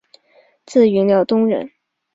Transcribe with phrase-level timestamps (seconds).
[0.65, 1.73] 自云辽东人。